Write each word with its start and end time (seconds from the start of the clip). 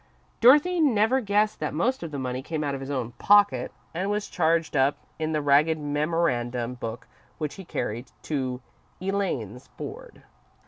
Dorothy 0.39 0.79
never 0.79 1.21
guessed 1.21 1.59
that 1.59 1.75
most 1.75 2.01
of 2.01 2.09
the 2.09 2.17
money 2.17 2.41
came 2.41 2.63
out 2.63 2.73
of 2.73 2.81
his 2.81 2.89
own 2.89 3.11
pocket, 3.19 3.71
and 3.93 4.09
was 4.09 4.31
charged 4.31 4.75
up, 4.75 4.97
in 5.19 5.31
the 5.31 5.43
ragged 5.43 5.77
memorandum 5.77 6.73
book 6.73 7.05
which 7.37 7.53
he 7.53 7.63
carried, 7.63 8.11
to 8.23 8.61
"Elaine's 8.99 9.67
board." 9.67 10.23